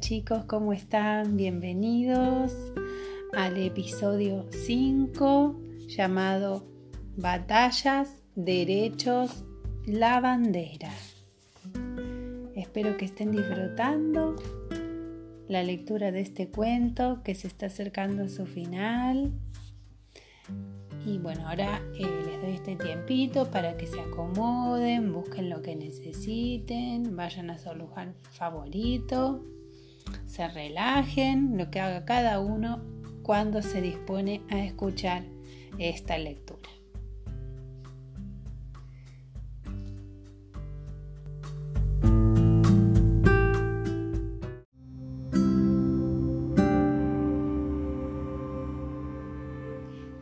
chicos, 0.00 0.46
¿cómo 0.46 0.72
están? 0.72 1.36
Bienvenidos 1.36 2.54
al 3.34 3.58
episodio 3.58 4.46
5 4.50 5.60
llamado 5.88 6.64
Batallas, 7.18 8.22
Derechos, 8.34 9.44
la 9.84 10.18
Bandera. 10.20 10.90
Espero 12.56 12.96
que 12.96 13.04
estén 13.04 13.30
disfrutando 13.30 14.36
la 15.48 15.62
lectura 15.62 16.10
de 16.12 16.22
este 16.22 16.48
cuento 16.48 17.20
que 17.22 17.34
se 17.34 17.48
está 17.48 17.66
acercando 17.66 18.24
a 18.24 18.28
su 18.30 18.46
final. 18.46 19.32
Y 21.04 21.18
bueno, 21.18 21.46
ahora 21.46 21.82
eh, 21.94 22.06
les 22.26 22.40
doy 22.40 22.52
este 22.52 22.76
tiempito 22.76 23.50
para 23.50 23.76
que 23.76 23.86
se 23.86 24.00
acomoden, 24.00 25.12
busquen 25.12 25.50
lo 25.50 25.60
que 25.60 25.76
necesiten, 25.76 27.14
vayan 27.16 27.50
a 27.50 27.58
su 27.58 27.74
lugar 27.74 28.14
favorito, 28.30 29.44
se 30.26 30.48
relajen, 30.48 31.56
lo 31.56 31.70
que 31.70 31.80
haga 31.80 32.04
cada 32.04 32.40
uno 32.40 32.80
cuando 33.22 33.62
se 33.62 33.80
dispone 33.80 34.42
a 34.50 34.58
escuchar 34.58 35.22
esta 35.78 36.18
lectura. 36.18 36.68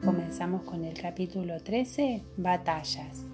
Comenzamos 0.04 0.62
con 0.62 0.84
el 0.84 1.00
capítulo 1.00 1.60
13, 1.60 2.22
Batallas. 2.36 3.24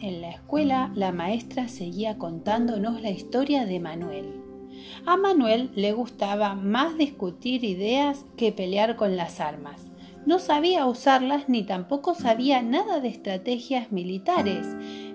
En 0.00 0.22
la 0.22 0.30
escuela, 0.30 0.90
la 0.94 1.12
maestra 1.12 1.68
seguía 1.68 2.16
contándonos 2.16 3.02
la 3.02 3.10
historia 3.10 3.66
de 3.66 3.80
Manuel. 3.80 4.39
A 5.06 5.16
Manuel 5.16 5.70
le 5.74 5.92
gustaba 5.92 6.54
más 6.54 6.98
discutir 6.98 7.64
ideas 7.64 8.24
que 8.36 8.52
pelear 8.52 8.96
con 8.96 9.16
las 9.16 9.40
armas. 9.40 9.90
No 10.26 10.38
sabía 10.38 10.86
usarlas 10.86 11.48
ni 11.48 11.62
tampoco 11.62 12.14
sabía 12.14 12.60
nada 12.62 13.00
de 13.00 13.08
estrategias 13.08 13.90
militares, 13.90 14.66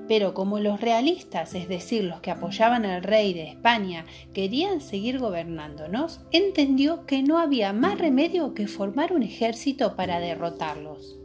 pero 0.08 0.34
como 0.34 0.60
los 0.60 0.82
realistas, 0.82 1.54
es 1.54 1.68
decir, 1.68 2.04
los 2.04 2.20
que 2.22 2.32
apoyaban 2.32 2.86
al 2.86 3.04
rey 3.04 3.34
de 3.34 3.48
España, 3.48 4.06
querían 4.34 4.82
seguir 4.82 5.20
gobernándonos, 5.20 6.22
entendió 6.32 7.06
que 7.06 7.22
no 7.22 7.38
había 7.38 7.72
más 7.72 8.00
remedio 8.00 8.54
que 8.54 8.68
formar 8.68 9.14
un 9.14 9.24
ejército 9.24 9.96
para 9.96 10.20
derrotarlos. 10.20 11.18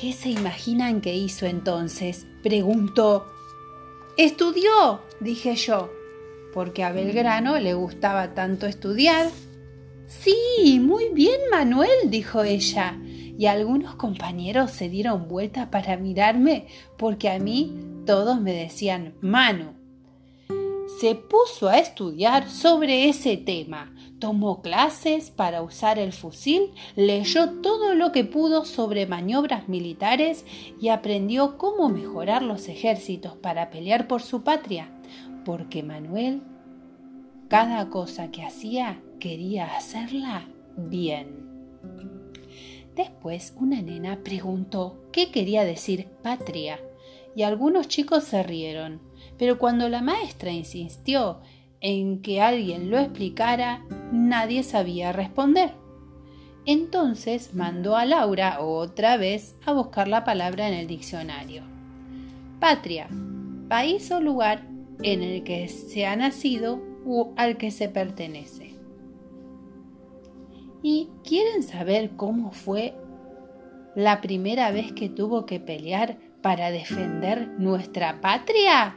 ¿Qué 0.00 0.12
se 0.12 0.30
imaginan 0.30 1.00
que 1.00 1.14
hizo 1.14 1.46
entonces? 1.46 2.26
preguntó. 2.42 3.26
Estudió, 4.16 5.00
dije 5.20 5.56
yo, 5.56 5.90
porque 6.52 6.84
a 6.84 6.92
Belgrano 6.92 7.58
le 7.58 7.74
gustaba 7.74 8.34
tanto 8.34 8.66
estudiar. 8.66 9.28
Sí, 10.06 10.80
muy 10.80 11.10
bien, 11.14 11.40
Manuel, 11.50 12.10
dijo 12.10 12.42
ella 12.42 12.98
y 13.40 13.46
algunos 13.46 13.94
compañeros 13.94 14.70
se 14.70 14.90
dieron 14.90 15.26
vuelta 15.26 15.70
para 15.70 15.96
mirarme 15.96 16.66
porque 16.98 17.30
a 17.30 17.38
mí 17.38 17.74
todos 18.04 18.38
me 18.38 18.52
decían 18.52 19.14
Manu. 19.22 19.72
Se 21.00 21.14
puso 21.14 21.70
a 21.70 21.78
estudiar 21.78 22.50
sobre 22.50 23.08
ese 23.08 23.38
tema, 23.38 23.94
tomó 24.18 24.60
clases 24.60 25.30
para 25.30 25.62
usar 25.62 25.98
el 25.98 26.12
fusil, 26.12 26.72
leyó 26.96 27.62
todo 27.62 27.94
lo 27.94 28.12
que 28.12 28.24
pudo 28.24 28.66
sobre 28.66 29.06
maniobras 29.06 29.70
militares 29.70 30.44
y 30.78 30.88
aprendió 30.88 31.56
cómo 31.56 31.88
mejorar 31.88 32.42
los 32.42 32.68
ejércitos 32.68 33.36
para 33.36 33.70
pelear 33.70 34.06
por 34.06 34.20
su 34.20 34.42
patria, 34.42 34.90
porque 35.44 35.82
Manuel, 35.82 36.42
cada 37.48 37.88
cosa 37.90 38.30
que 38.30 38.42
hacía, 38.42 39.00
quería 39.18 39.76
hacerla 39.76 40.48
bien. 40.76 41.40
Después 42.94 43.54
una 43.58 43.80
nena 43.82 44.20
preguntó 44.24 45.00
qué 45.12 45.30
quería 45.30 45.64
decir 45.64 46.08
patria 46.22 46.80
y 47.34 47.42
algunos 47.42 47.88
chicos 47.88 48.24
se 48.24 48.42
rieron, 48.42 49.00
pero 49.38 49.58
cuando 49.58 49.88
la 49.88 50.02
maestra 50.02 50.50
insistió 50.50 51.40
en 51.80 52.20
que 52.20 52.42
alguien 52.42 52.90
lo 52.90 52.98
explicara, 52.98 53.84
nadie 54.12 54.62
sabía 54.62 55.12
responder. 55.12 55.72
Entonces 56.66 57.54
mandó 57.54 57.96
a 57.96 58.04
Laura 58.04 58.60
otra 58.60 59.16
vez 59.16 59.54
a 59.64 59.72
buscar 59.72 60.08
la 60.08 60.24
palabra 60.24 60.68
en 60.68 60.74
el 60.74 60.86
diccionario. 60.86 61.62
Patria, 62.58 63.08
país 63.68 64.10
o 64.10 64.20
lugar 64.20 64.69
en 65.02 65.22
el 65.22 65.44
que 65.44 65.68
se 65.68 66.06
ha 66.06 66.16
nacido 66.16 66.80
o 67.06 67.32
al 67.36 67.56
que 67.56 67.70
se 67.70 67.88
pertenece. 67.88 68.74
¿Y 70.82 71.08
quieren 71.24 71.62
saber 71.62 72.12
cómo 72.16 72.52
fue 72.52 72.94
la 73.94 74.20
primera 74.20 74.70
vez 74.70 74.92
que 74.92 75.08
tuvo 75.08 75.44
que 75.46 75.60
pelear 75.60 76.18
para 76.42 76.70
defender 76.70 77.48
nuestra 77.58 78.20
patria? 78.20 78.96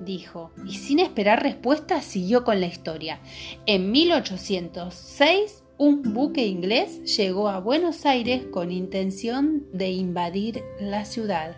dijo, 0.00 0.50
y 0.66 0.74
sin 0.74 0.98
esperar 0.98 1.42
respuesta 1.42 2.02
siguió 2.02 2.44
con 2.44 2.60
la 2.60 2.66
historia. 2.66 3.20
En 3.66 3.90
1806, 3.90 5.64
un 5.76 6.02
buque 6.14 6.46
inglés 6.46 7.16
llegó 7.16 7.48
a 7.48 7.58
Buenos 7.58 8.06
Aires 8.06 8.44
con 8.50 8.70
intención 8.70 9.66
de 9.72 9.90
invadir 9.90 10.62
la 10.78 11.04
ciudad. 11.04 11.56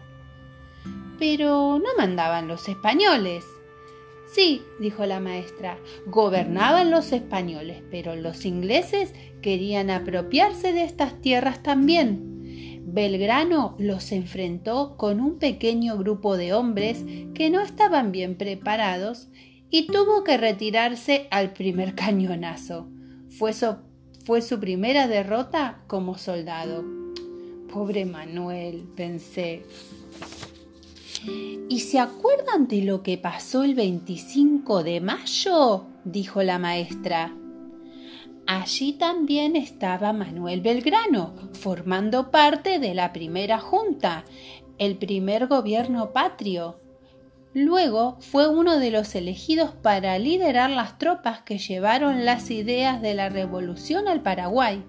Pero 1.19 1.79
no 1.79 1.89
mandaban 1.99 2.49
los 2.49 2.69
españoles, 2.69 3.45
Sí, 4.27 4.63
dijo 4.81 5.07
la 5.07 5.21
maestra, 5.21 5.79
gobernaban 6.07 6.91
los 6.91 7.13
españoles, 7.13 7.83
pero 7.91 8.17
los 8.17 8.45
ingleses 8.45 9.15
querían 9.41 9.91
apropiarse 9.91 10.73
de 10.73 10.83
estas 10.83 11.21
tierras 11.21 11.63
también. 11.63 12.37
Belgrano 12.85 13.77
los 13.79 14.11
enfrentó 14.13 14.97
con 14.97 15.21
un 15.21 15.39
pequeño 15.39 15.99
grupo 15.99 16.37
de 16.37 16.55
hombres 16.55 17.05
que 17.35 17.51
no 17.51 17.61
estaban 17.61 18.11
bien 18.11 18.37
preparados 18.37 19.29
y 19.71 19.87
tuvo 19.87 20.25
que 20.25 20.37
retirarse 20.37 21.27
al 21.31 21.53
primer 21.53 21.95
cañonazo. 21.95 22.89
Fue 23.29 23.53
su, 23.53 24.61
primera 24.61 25.09
derrota 25.09 25.83
como 25.89 26.17
soldado. 26.17 26.85
Pobre 27.73 28.07
Manuel, 28.07 28.89
pensé. 28.97 29.65
¿Y 31.69 31.81
se 31.81 31.99
acuerdan 31.99 32.69
de 32.69 32.83
lo 32.83 33.03
que 33.03 33.19
pasó 33.19 33.65
el 33.65 33.75
25 33.75 34.83
de 34.83 35.01
mayo? 35.01 35.87
dijo 36.05 36.43
la 36.43 36.59
maestra. 36.59 37.35
Allí 38.47 38.93
también 38.93 39.57
estaba 39.57 40.13
Manuel 40.13 40.61
Belgrano, 40.61 41.35
formando 41.53 42.31
parte 42.31 42.79
de 42.79 42.95
la 42.95 43.13
primera 43.13 43.59
junta, 43.59 44.25
el 44.79 44.97
primer 44.97 45.49
gobierno 45.49 46.13
patrio. 46.13 46.79
Luego 47.53 48.19
fue 48.21 48.49
uno 48.49 48.79
de 48.79 48.91
los 48.91 49.15
elegidos 49.15 49.73
para 49.73 50.19
liderar 50.19 50.71
las 50.71 50.99
tropas 50.99 51.41
que 51.41 51.59
llevaron 51.59 52.25
las 52.25 52.51
ideas 52.51 53.03
de 53.03 53.15
la 53.15 53.29
revolución 53.29 54.07
al 54.07 54.23
Paraguay 54.23 54.85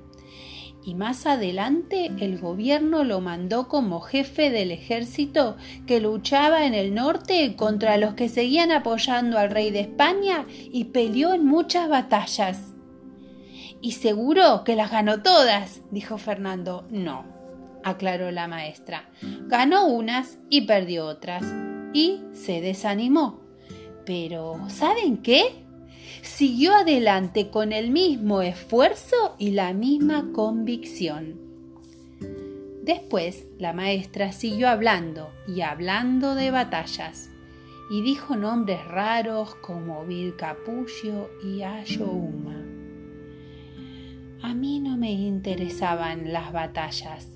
y 0.87 0.95
más 0.95 1.25
adelante 1.25 2.13
el 2.21 2.39
gobierno 2.39 3.03
lo 3.03 3.19
mandó 3.19 3.67
como 3.67 3.99
jefe 3.99 4.49
del 4.49 4.71
ejército 4.71 5.57
que 5.85 5.99
luchaba 5.99 6.65
en 6.65 6.73
el 6.73 6.95
norte 6.95 7.57
contra 7.57 7.97
los 7.97 8.13
que 8.13 8.29
seguían 8.29 8.71
apoyando 8.71 9.37
al 9.37 9.51
rey 9.51 9.69
de 9.69 9.81
España 9.81 10.45
y 10.47 10.85
peleó 10.85 11.33
en 11.33 11.45
muchas 11.45 11.89
batallas. 11.89 12.73
Y 13.81 13.91
seguro 13.91 14.63
que 14.63 14.77
las 14.77 14.89
ganó 14.89 15.21
todas, 15.21 15.81
dijo 15.91 16.17
Fernando. 16.17 16.87
No, 16.89 17.25
aclaró 17.83 18.31
la 18.31 18.47
maestra. 18.47 19.09
Ganó 19.47 19.87
unas 19.87 20.39
y 20.49 20.61
perdió 20.61 21.05
otras. 21.05 21.43
Y 21.91 22.21
se 22.31 22.61
desanimó. 22.61 23.41
Pero, 24.05 24.57
¿saben 24.69 25.17
qué? 25.17 25.66
Siguió 26.21 26.73
adelante 26.73 27.49
con 27.49 27.71
el 27.71 27.91
mismo 27.91 28.41
esfuerzo 28.41 29.35
y 29.37 29.51
la 29.51 29.73
misma 29.73 30.31
convicción. 30.33 31.39
Después 32.83 33.45
la 33.59 33.73
maestra 33.73 34.31
siguió 34.31 34.69
hablando 34.69 35.29
y 35.47 35.61
hablando 35.61 36.35
de 36.35 36.51
batallas 36.51 37.29
y 37.89 38.01
dijo 38.01 38.35
nombres 38.35 38.85
raros 38.85 39.55
como 39.55 40.05
Vilcapullo 40.05 41.29
y 41.43 41.63
Ayohuma. 41.63 42.63
A 44.41 44.53
mí 44.53 44.79
no 44.79 44.97
me 44.97 45.11
interesaban 45.11 46.31
las 46.31 46.51
batallas. 46.51 47.31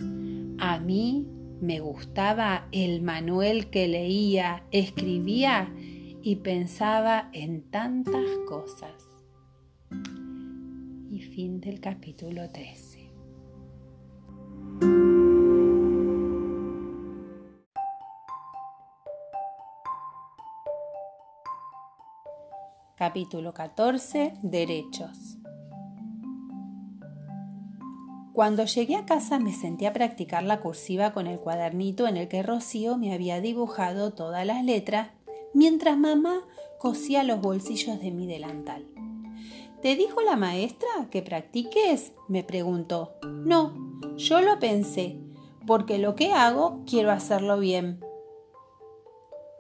A 0.60 0.80
mí 0.80 1.28
me 1.62 1.80
gustaba 1.80 2.68
el 2.72 3.02
Manuel 3.02 3.70
que 3.70 3.88
leía, 3.88 4.64
escribía 4.72 5.74
y 6.24 6.36
pensaba 6.38 7.30
en 7.34 7.70
tantas 7.72 8.26
cosas. 8.48 9.08
Y 11.10 11.20
fin 11.22 11.60
del 11.60 11.80
capítulo 11.80 12.50
13. 12.50 13.12
Capítulo 22.96 23.54
14. 23.54 24.36
Derechos. 24.44 25.38
Cuando 28.34 28.64
llegué 28.66 28.96
a 28.96 29.06
casa 29.06 29.40
me 29.40 29.54
senté 29.54 29.88
a 29.88 29.94
practicar 29.94 30.44
la 30.44 30.62
cursiva 30.62 31.12
con 31.12 31.28
el 31.28 31.40
cuadernito 31.40 32.08
en 32.08 32.16
el 32.16 32.28
que 32.28 32.44
Rocío 32.44 32.98
me 32.98 33.14
había 33.14 33.42
dibujado 33.42 34.14
todas 34.14 34.46
las 34.46 34.64
letras, 34.64 35.10
mientras 35.54 35.98
mamá 35.98 36.42
cosía 36.80 37.24
los 37.24 37.42
bolsillos 37.42 38.00
de 38.00 38.12
mi 38.12 38.28
delantal. 38.28 38.86
¿Te 39.82 39.96
dijo 39.96 40.22
la 40.22 40.36
maestra 40.36 40.90
que 41.10 41.22
practiques? 41.24 42.14
me 42.28 42.44
preguntó. 42.44 43.14
No, 43.24 43.74
yo 44.16 44.42
lo 44.42 44.60
pensé, 44.60 45.18
porque 45.66 45.98
lo 45.98 46.16
que 46.16 46.34
hago 46.34 46.82
quiero 46.86 47.12
hacerlo 47.12 47.60
bien. 47.60 48.00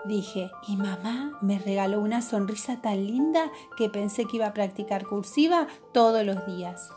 Dije, 0.05 0.51
y 0.67 0.77
mamá 0.77 1.37
me 1.41 1.59
regaló 1.59 1.99
una 1.99 2.21
sonrisa 2.21 2.81
tan 2.81 3.05
linda 3.05 3.51
que 3.77 3.89
pensé 3.89 4.25
que 4.25 4.37
iba 4.37 4.47
a 4.47 4.53
practicar 4.53 5.05
cursiva 5.05 5.67
todos 5.91 6.25
los 6.25 6.45
días. 6.47 6.89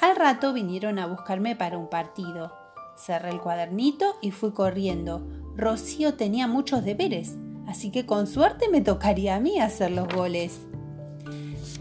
Al 0.00 0.16
rato 0.16 0.52
vinieron 0.52 0.98
a 0.98 1.06
buscarme 1.06 1.56
para 1.56 1.78
un 1.78 1.88
partido. 1.88 2.52
Cerré 2.96 3.30
el 3.30 3.40
cuadernito 3.40 4.16
y 4.20 4.30
fui 4.30 4.52
corriendo. 4.52 5.26
Rocío 5.56 6.14
tenía 6.14 6.46
muchos 6.46 6.84
deberes, 6.84 7.36
así 7.66 7.90
que 7.90 8.06
con 8.06 8.26
suerte 8.26 8.68
me 8.68 8.80
tocaría 8.80 9.36
a 9.36 9.40
mí 9.40 9.60
hacer 9.60 9.90
los 9.90 10.08
goles. 10.08 10.60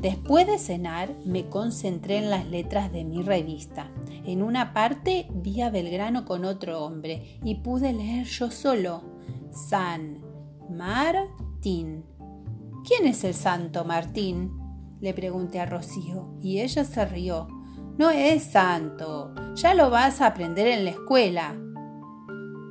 Después 0.02 0.46
de 0.46 0.60
cenar 0.60 1.16
me 1.26 1.48
concentré 1.48 2.18
en 2.18 2.30
las 2.30 2.46
letras 2.46 2.92
de 2.92 3.04
mi 3.04 3.24
revista. 3.24 3.90
En 4.24 4.44
una 4.44 4.74
parte 4.74 5.28
vi 5.34 5.62
a 5.62 5.70
Belgrano 5.70 6.26
con 6.26 6.46
otro 6.46 6.84
hombre 6.84 7.40
y 7.44 7.56
pude 7.56 7.94
leer 7.94 8.26
yo 8.26 8.52
solo. 8.52 9.04
San 9.52 10.22
Martín. 10.70 12.04
¿Quién 12.86 13.08
es 13.08 13.24
el 13.24 13.34
santo 13.34 13.86
Martín? 13.86 14.52
Le 15.02 15.14
pregunté 15.14 15.60
a 15.60 15.66
Rocío 15.66 16.38
y 16.42 16.60
ella 16.60 16.84
se 16.84 17.06
rió. 17.06 17.48
No 17.98 18.10
es 18.10 18.44
santo, 18.44 19.34
ya 19.56 19.74
lo 19.74 19.90
vas 19.90 20.22
a 20.22 20.28
aprender 20.28 20.68
en 20.68 20.86
la 20.86 20.92
escuela. 20.92 21.56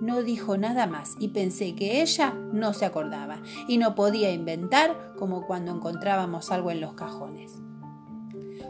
No 0.04 0.22
dijo 0.22 0.58
nada 0.58 0.86
más 0.86 1.16
y 1.18 1.28
pensé 1.28 1.74
que 1.74 2.02
ella 2.02 2.34
no 2.52 2.74
se 2.74 2.84
acordaba 2.84 3.40
y 3.68 3.78
no 3.78 3.94
podía 3.94 4.30
inventar 4.30 5.14
como 5.18 5.46
cuando 5.46 5.74
encontrábamos 5.74 6.50
algo 6.50 6.70
en 6.70 6.82
los 6.82 6.92
cajones. 6.92 7.54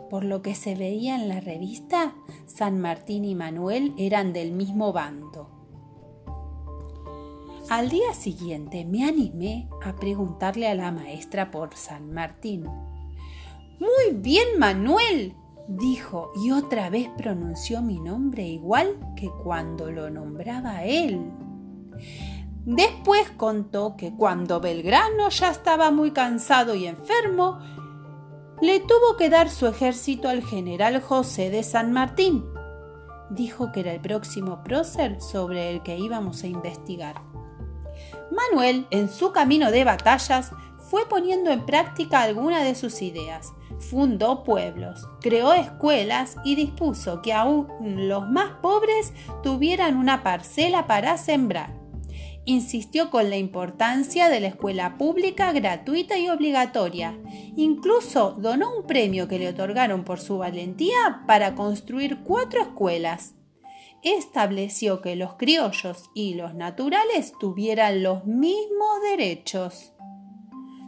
Por 0.08 0.22
lo 0.22 0.42
que 0.42 0.54
se 0.54 0.76
veía 0.76 1.16
en 1.16 1.28
la 1.28 1.40
revista, 1.40 2.14
San 2.46 2.80
Martín 2.80 3.24
y 3.24 3.34
Manuel 3.34 3.94
eran 3.98 4.32
del 4.32 4.52
mismo 4.52 4.92
bando. 4.92 5.50
Al 7.68 7.88
día 7.88 8.14
siguiente 8.14 8.84
me 8.84 9.04
animé 9.04 9.68
a 9.82 9.96
preguntarle 9.96 10.68
a 10.68 10.76
la 10.76 10.92
maestra 10.92 11.50
por 11.50 11.74
San 11.74 12.12
Martín. 12.12 12.62
Muy 13.80 14.14
bien, 14.14 14.56
Manuel, 14.56 15.34
dijo 15.68 16.32
y 16.36 16.50
otra 16.50 16.90
vez 16.90 17.08
pronunció 17.16 17.82
mi 17.82 18.00
nombre 18.00 18.44
igual 18.44 18.98
que 19.16 19.30
cuando 19.42 19.90
lo 19.90 20.10
nombraba 20.10 20.84
él. 20.84 21.32
Después 22.66 23.30
contó 23.36 23.94
que 23.96 24.14
cuando 24.14 24.60
Belgrano 24.60 25.28
ya 25.28 25.50
estaba 25.50 25.90
muy 25.90 26.12
cansado 26.12 26.74
y 26.74 26.86
enfermo, 26.86 27.58
le 28.62 28.80
tuvo 28.80 29.16
que 29.18 29.28
dar 29.28 29.50
su 29.50 29.66
ejército 29.66 30.28
al 30.28 30.42
general 30.42 31.02
José 31.02 31.50
de 31.50 31.62
San 31.62 31.92
Martín. 31.92 32.44
Dijo 33.30 33.72
que 33.72 33.80
era 33.80 33.92
el 33.92 34.00
próximo 34.00 34.62
prócer 34.62 35.20
sobre 35.20 35.70
el 35.70 35.82
que 35.82 35.98
íbamos 35.98 36.42
a 36.42 36.46
investigar. 36.46 37.16
Manuel, 38.30 38.86
en 38.90 39.10
su 39.10 39.32
camino 39.32 39.70
de 39.70 39.84
batallas, 39.84 40.52
fue 40.90 41.06
poniendo 41.06 41.50
en 41.50 41.66
práctica 41.66 42.22
algunas 42.22 42.64
de 42.64 42.74
sus 42.74 43.02
ideas. 43.02 43.52
Fundó 43.78 44.44
pueblos, 44.44 45.08
creó 45.20 45.52
escuelas 45.52 46.36
y 46.44 46.54
dispuso 46.54 47.22
que 47.22 47.32
aún 47.32 47.68
los 48.08 48.28
más 48.28 48.52
pobres 48.62 49.12
tuvieran 49.42 49.96
una 49.96 50.22
parcela 50.22 50.86
para 50.86 51.16
sembrar. 51.18 51.74
Insistió 52.46 53.10
con 53.10 53.30
la 53.30 53.36
importancia 53.36 54.28
de 54.28 54.40
la 54.40 54.48
escuela 54.48 54.98
pública 54.98 55.52
gratuita 55.52 56.18
y 56.18 56.28
obligatoria. 56.28 57.18
Incluso 57.56 58.36
donó 58.38 58.76
un 58.76 58.86
premio 58.86 59.28
que 59.28 59.38
le 59.38 59.48
otorgaron 59.48 60.04
por 60.04 60.20
su 60.20 60.38
valentía 60.38 61.22
para 61.26 61.54
construir 61.54 62.18
cuatro 62.22 62.60
escuelas 62.60 63.34
estableció 64.04 65.00
que 65.00 65.16
los 65.16 65.34
criollos 65.34 66.10
y 66.14 66.34
los 66.34 66.54
naturales 66.54 67.32
tuvieran 67.40 68.02
los 68.02 68.26
mismos 68.26 69.00
derechos. 69.02 69.92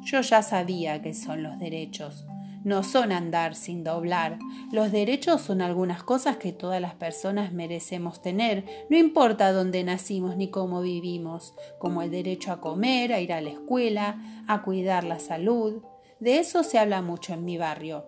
Yo 0.04 0.20
ya 0.20 0.42
sabía 0.42 1.02
que 1.02 1.14
son 1.14 1.42
los 1.42 1.58
derechos. 1.58 2.26
No 2.66 2.82
son 2.82 3.12
andar 3.12 3.54
sin 3.54 3.84
doblar. 3.84 4.40
Los 4.72 4.90
derechos 4.90 5.40
son 5.40 5.62
algunas 5.62 6.02
cosas 6.02 6.38
que 6.38 6.52
todas 6.52 6.80
las 6.80 6.96
personas 6.96 7.52
merecemos 7.52 8.20
tener, 8.20 8.64
no 8.90 8.96
importa 8.96 9.52
dónde 9.52 9.84
nacimos 9.84 10.36
ni 10.36 10.50
cómo 10.50 10.80
vivimos, 10.80 11.54
como 11.78 12.02
el 12.02 12.10
derecho 12.10 12.50
a 12.50 12.60
comer, 12.60 13.12
a 13.12 13.20
ir 13.20 13.32
a 13.32 13.40
la 13.40 13.50
escuela, 13.50 14.44
a 14.48 14.62
cuidar 14.62 15.04
la 15.04 15.20
salud. 15.20 15.84
De 16.18 16.40
eso 16.40 16.64
se 16.64 16.80
habla 16.80 17.02
mucho 17.02 17.34
en 17.34 17.44
mi 17.44 17.56
barrio. 17.56 18.04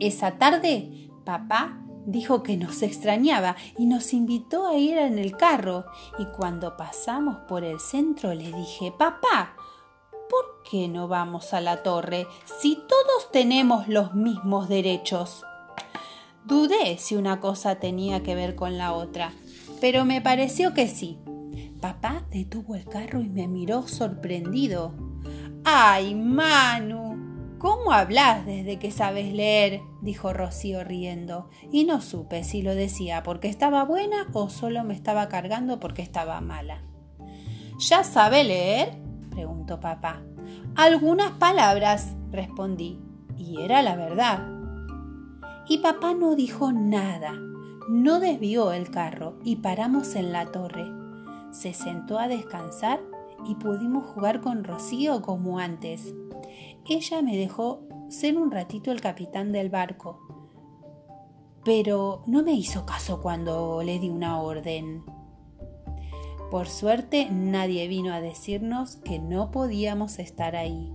Esa 0.00 0.32
tarde, 0.32 1.08
papá 1.24 1.80
dijo 2.04 2.42
que 2.42 2.58
nos 2.58 2.82
extrañaba 2.82 3.56
y 3.78 3.86
nos 3.86 4.12
invitó 4.12 4.66
a 4.66 4.76
ir 4.76 4.98
en 4.98 5.18
el 5.18 5.38
carro. 5.38 5.86
Y 6.18 6.26
cuando 6.36 6.76
pasamos 6.76 7.38
por 7.48 7.64
el 7.64 7.80
centro 7.80 8.34
le 8.34 8.52
dije, 8.52 8.92
papá, 8.98 9.56
¿por 9.56 9.79
qué 10.70 10.86
no 10.88 11.08
vamos 11.08 11.52
a 11.52 11.60
la 11.60 11.82
torre 11.82 12.28
si 12.60 12.76
todos 12.76 13.32
tenemos 13.32 13.88
los 13.88 14.14
mismos 14.14 14.68
derechos? 14.68 15.44
Dudé 16.44 16.96
si 16.98 17.16
una 17.16 17.40
cosa 17.40 17.76
tenía 17.76 18.22
que 18.22 18.34
ver 18.36 18.54
con 18.54 18.78
la 18.78 18.92
otra, 18.92 19.32
pero 19.80 20.04
me 20.04 20.20
pareció 20.20 20.72
que 20.72 20.86
sí. 20.86 21.18
Papá 21.80 22.24
detuvo 22.30 22.76
el 22.76 22.84
carro 22.84 23.20
y 23.20 23.28
me 23.28 23.48
miró 23.48 23.88
sorprendido. 23.88 24.94
¡Ay, 25.64 26.14
Manu! 26.14 27.56
¿Cómo 27.58 27.92
hablas 27.92 28.46
desde 28.46 28.78
que 28.78 28.90
sabes 28.90 29.32
leer? 29.32 29.82
dijo 30.00 30.32
Rocío 30.32 30.82
riendo, 30.84 31.50
y 31.70 31.84
no 31.84 32.00
supe 32.00 32.44
si 32.44 32.62
lo 32.62 32.74
decía 32.74 33.22
porque 33.22 33.48
estaba 33.48 33.84
buena 33.84 34.28
o 34.32 34.48
solo 34.48 34.84
me 34.84 34.94
estaba 34.94 35.28
cargando 35.28 35.80
porque 35.80 36.02
estaba 36.02 36.40
mala. 36.40 36.82
¿Ya 37.78 38.04
sabe 38.04 38.44
leer? 38.44 38.96
preguntó 39.30 39.80
papá. 39.80 40.22
Algunas 40.76 41.32
palabras, 41.32 42.14
respondí, 42.30 43.00
y 43.36 43.60
era 43.60 43.82
la 43.82 43.96
verdad. 43.96 44.46
Y 45.68 45.78
papá 45.78 46.14
no 46.14 46.34
dijo 46.34 46.72
nada, 46.72 47.32
no 47.88 48.20
desvió 48.20 48.72
el 48.72 48.90
carro 48.90 49.38
y 49.44 49.56
paramos 49.56 50.14
en 50.14 50.32
la 50.32 50.46
torre. 50.46 50.86
Se 51.50 51.74
sentó 51.74 52.18
a 52.18 52.28
descansar 52.28 53.00
y 53.46 53.54
pudimos 53.54 54.06
jugar 54.06 54.40
con 54.40 54.64
Rocío 54.64 55.22
como 55.22 55.58
antes 55.58 56.14
ella 56.88 57.22
me 57.22 57.36
dejó 57.36 57.82
ser 58.08 58.36
un 58.36 58.50
ratito 58.50 58.90
el 58.90 59.00
capitán 59.00 59.52
del 59.52 59.70
barco, 59.70 60.18
pero 61.64 62.22
no 62.26 62.42
me 62.42 62.52
hizo 62.52 62.84
caso 62.84 63.20
cuando 63.20 63.82
le 63.82 63.98
di 63.98 64.08
una 64.08 64.40
orden. 64.40 65.04
Por 66.50 66.66
suerte 66.66 67.28
nadie 67.30 67.86
vino 67.86 68.12
a 68.12 68.20
decirnos 68.20 68.96
que 68.96 69.20
no 69.20 69.52
podíamos 69.52 70.18
estar 70.18 70.56
ahí. 70.56 70.92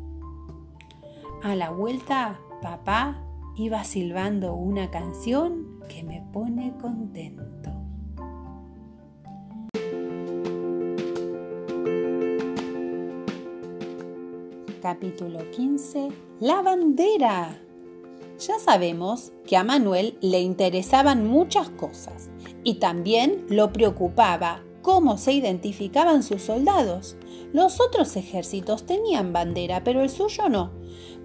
A 1.44 1.56
la 1.56 1.70
vuelta, 1.70 2.42
papá 2.62 3.24
iba 3.56 3.82
silbando 3.86 4.54
una 4.54 4.92
canción 4.92 5.80
que 5.88 6.04
me 6.04 6.22
pone 6.34 6.74
contento. 6.82 7.72
Capítulo 14.82 15.40
15. 15.52 16.10
La 16.42 16.62
bandera. 16.62 17.62
Ya 18.46 18.60
sabemos 18.60 19.32
que 19.48 19.56
a 19.56 19.64
Manuel 19.64 20.18
le 20.20 20.42
interesaban 20.42 21.26
muchas 21.26 21.70
cosas 21.70 22.30
y 22.66 22.76
también 22.76 23.46
lo 23.50 23.72
preocupaba 23.72 24.62
cómo 24.86 25.18
se 25.18 25.34
identificaban 25.34 26.22
sus 26.22 26.44
soldados. 26.44 27.18
Los 27.54 27.82
otros 27.82 28.16
ejércitos 28.18 28.86
tenían 28.86 29.34
bandera, 29.34 29.84
pero 29.84 30.04
el 30.04 30.12
suyo 30.12 30.48
no. 30.48 30.70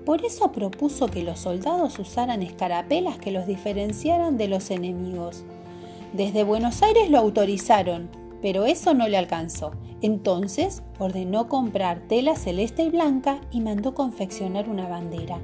Por 0.07 0.25
eso 0.25 0.51
propuso 0.51 1.09
que 1.09 1.23
los 1.23 1.41
soldados 1.41 1.99
usaran 1.99 2.43
escarapelas 2.43 3.19
que 3.19 3.33
los 3.33 3.47
diferenciaran 3.47 4.39
de 4.39 4.49
los 4.49 4.71
enemigos. 4.71 5.45
Desde 6.15 6.43
Buenos 6.43 6.83
Aires 6.83 7.11
lo 7.11 7.19
autorizaron, 7.19 8.09
pero 8.41 8.65
eso 8.65 8.95
no 8.95 9.09
le 9.09 9.19
alcanzó. 9.19 9.73
Entonces 10.01 10.83
ordenó 10.99 11.47
comprar 11.47 12.01
tela 12.09 12.37
celeste 12.37 12.85
y 12.85 12.89
blanca 12.89 13.43
y 13.51 13.61
mandó 13.61 13.93
confeccionar 13.93 14.71
una 14.71 14.89
bandera. 14.89 15.39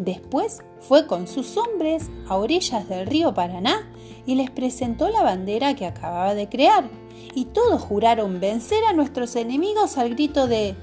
Después 0.00 0.62
fue 0.80 1.06
con 1.06 1.28
sus 1.28 1.58
hombres 1.58 2.08
a 2.26 2.38
orillas 2.38 2.88
del 2.88 3.06
río 3.06 3.34
Paraná 3.34 3.92
y 4.24 4.34
les 4.34 4.50
presentó 4.50 5.10
la 5.10 5.22
bandera 5.22 5.74
que 5.74 5.84
acababa 5.84 6.34
de 6.34 6.48
crear. 6.48 6.88
Y 7.34 7.44
todos 7.44 7.82
juraron 7.82 8.40
vencer 8.40 8.82
a 8.86 8.94
nuestros 8.94 9.36
enemigos 9.36 9.98
al 9.98 10.08
grito 10.08 10.46
de 10.46 10.74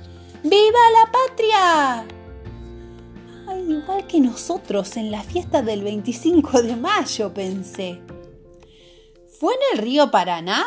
¡Viva 0.44 0.80
la 0.94 1.12
patria! 1.12 2.08
igual 3.68 4.06
que 4.06 4.20
nosotros 4.20 4.96
en 4.98 5.10
la 5.10 5.24
fiesta 5.24 5.64
del 5.64 5.84
25 5.84 6.62
de 6.62 6.76
mayo, 6.76 7.34
pensé. 7.34 8.00
¿Fue 9.40 9.56
en 9.56 9.60
el 9.74 9.84
río 9.84 10.12
Paraná? 10.12 10.64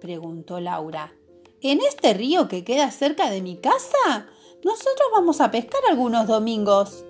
preguntó 0.00 0.58
Laura. 0.58 1.14
¿En 1.60 1.78
este 1.80 2.12
río 2.12 2.48
que 2.48 2.64
queda 2.64 2.90
cerca 2.90 3.30
de 3.30 3.40
mi 3.40 3.56
casa? 3.56 4.26
Nosotros 4.64 5.08
vamos 5.12 5.40
a 5.40 5.52
pescar 5.52 5.80
algunos 5.88 6.26
domingos. 6.26 7.04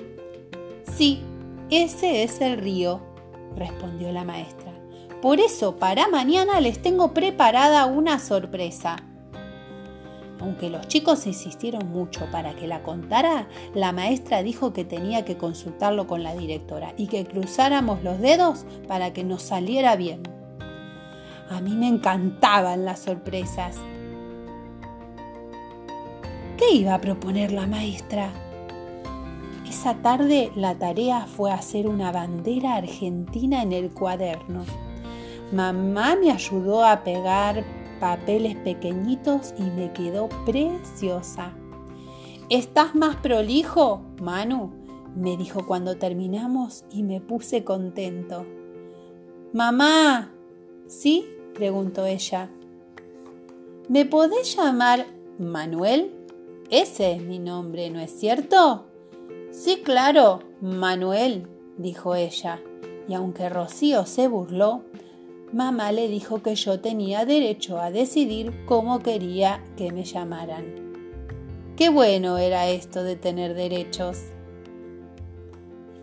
Sí, 0.99 1.21
ese 1.71 2.25
es 2.25 2.41
el 2.41 2.59
río, 2.59 3.01
respondió 3.55 4.11
la 4.11 4.25
maestra. 4.25 4.73
Por 5.23 5.39
eso, 5.39 5.77
para 5.77 6.09
mañana 6.09 6.61
les 6.61 6.83
tengo 6.83 7.15
preparada 7.15 7.87
una 7.87 8.19
sorpresa. 8.19 8.97
Aunque 10.41 10.69
los 10.69 10.89
chicos 10.89 11.29
insistieron 11.29 11.89
mucho 11.93 12.27
para 12.33 12.57
que 12.57 12.67
la 12.67 12.83
contara, 12.83 13.47
la 13.77 13.93
maestra 13.93 14.43
dijo 14.43 14.73
que 14.73 14.85
tenía 14.85 15.25
que 15.25 15.37
consultarlo 15.37 16.09
con 16.09 16.25
la 16.25 16.35
directora 16.35 16.95
y 16.97 17.07
que 17.07 17.25
cruzáramos 17.27 18.03
los 18.03 18.19
dedos 18.19 18.67
para 18.89 19.13
que 19.13 19.23
nos 19.23 19.45
saliera 19.45 19.95
bien. 19.95 20.25
A 21.49 21.61
mí 21.61 21.77
me 21.77 21.87
encantaban 21.87 22.85
las 22.85 22.99
sorpresas. 22.99 23.77
¿Qué 26.57 26.73
iba 26.73 26.95
a 26.95 27.01
proponer 27.01 27.53
la 27.53 27.69
maestra? 27.69 28.33
Esa 29.69 29.95
tarde 29.97 30.51
la 30.57 30.79
tarea 30.79 31.27
fue 31.27 31.53
hacer 31.53 31.89
una 31.89 32.11
bandera 32.11 32.77
argentina 32.77 33.63
en 33.63 33.73
el 33.73 33.93
cuaderno. 33.93 34.65
Mamá 35.53 36.17
me 36.17 36.31
ayudó 36.31 36.85
a 36.85 37.05
pegar 37.05 37.65
papeles 38.01 38.57
pequeñitos 38.57 39.53
y 39.59 39.65
me 39.65 39.93
quedó 39.93 40.31
preciosa. 40.47 41.53
¿Estás 42.49 42.95
más 42.95 43.17
prolijo, 43.17 44.01
Manu? 44.23 44.73
me 45.15 45.37
dijo 45.37 45.67
cuando 45.67 45.99
terminamos 45.99 46.85
y 46.91 47.03
me 47.03 47.21
puse 47.21 47.63
contento. 47.63 48.47
Mamá, 49.53 50.33
¿sí? 50.87 51.27
preguntó 51.55 52.07
ella. 52.07 52.51
¿Me 53.89 54.07
podés 54.07 54.57
llamar 54.57 55.07
Manuel? 55.39 56.15
Ese 56.71 57.13
es 57.13 57.23
mi 57.23 57.39
nombre, 57.39 57.91
¿no 57.91 58.01
es 58.01 58.13
cierto? 58.19 58.88
Sí, 59.51 59.83
claro, 59.83 60.41
Manuel, 60.61 61.49
dijo 61.79 62.15
ella, 62.15 62.61
y 63.09 63.15
aunque 63.15 63.49
Rocío 63.49 64.05
se 64.05 64.29
burló, 64.29 64.83
mamá 65.53 65.91
le 65.93 66.09
dijo 66.09 66.43
que 66.43 66.55
yo 66.55 66.81
tenía 66.81 67.25
derecho 67.25 67.81
a 67.81 67.91
decidir 67.91 68.53
cómo 68.67 69.01
quería 69.01 69.65
que 69.77 69.91
me 69.91 70.05
llamaran. 70.05 70.89
Qué 71.77 71.89
bueno 71.89 72.37
era 72.39 72.69
esto 72.69 73.03
de 73.03 73.17
tener 73.17 73.55
derechos. 73.55 74.19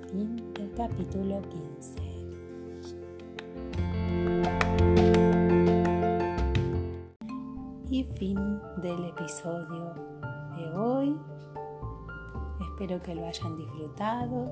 Fin 0.10 0.54
del 0.54 0.72
capítulo 0.74 1.42
15. 1.78 2.06
Y 7.92 8.04
fin 8.16 8.60
del 8.82 9.06
episodio 9.06 9.94
de 10.58 10.78
hoy. 10.78 11.16
Espero 12.75 13.01
que 13.01 13.15
lo 13.15 13.25
hayan 13.25 13.55
disfrutado. 13.55 14.51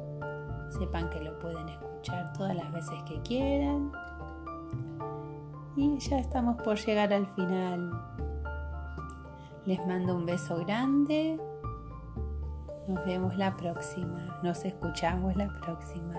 Sepan 0.69 1.09
que 1.09 1.19
lo 1.19 1.37
pueden 1.39 1.67
escuchar 1.67 2.31
todas 2.31 2.55
las 2.55 2.71
veces 2.71 3.03
que 3.03 3.21
quieran 3.21 3.91
y 5.75 5.97
ya 5.99 6.19
estamos 6.19 6.55
por 6.61 6.77
llegar 6.77 7.11
al 7.11 7.27
final. 7.35 7.91
Les 9.65 9.85
mando 9.85 10.15
un 10.15 10.25
beso 10.25 10.55
grande. 10.65 11.37
Nos 12.87 13.05
vemos 13.05 13.35
la 13.35 13.57
próxima. 13.57 14.39
Nos 14.41 14.63
escuchamos 14.63 15.35
la 15.35 15.49
próxima. 15.59 16.15